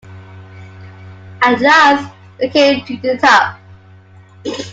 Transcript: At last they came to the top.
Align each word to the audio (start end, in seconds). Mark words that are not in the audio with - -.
At 1.43 1.61
last 1.61 2.11
they 2.39 2.49
came 2.49 2.83
to 2.85 2.97
the 3.01 3.17
top. 3.17 3.59